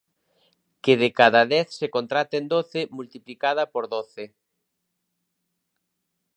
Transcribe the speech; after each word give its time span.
Que 0.83 0.93
de 1.01 1.09
cada 1.19 1.41
dez 1.53 1.67
se 1.79 1.87
contraten 1.95 2.45
doce, 2.53 2.81
multiplicada 2.97 3.63
por 3.73 3.85
doce. 3.95 4.23